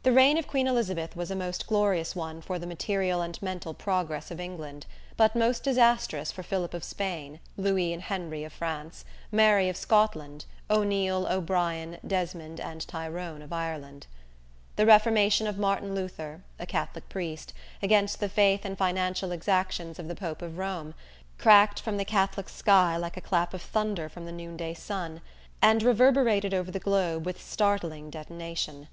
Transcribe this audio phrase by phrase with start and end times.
[0.02, 3.74] "_The reign of Queen Elizabeth was a most glorious one for the material and mental
[3.74, 9.04] progress of England, but most disastrous for Philip of Spain, Louis and Henry of France,
[9.30, 14.06] Mary of Scotland, O'Neil, O'Brien, Desmond and Tyrone of Ireland.
[14.74, 17.52] The Reformation of Martin Luther, a Catholic priest,
[17.82, 20.94] against the faith and financial exactions of the Pope of Rome,
[21.38, 25.20] cracked from the Catholic sky like a clap of thunder from the noonday sun,
[25.62, 28.88] and reverberated over the globe with startling detonation.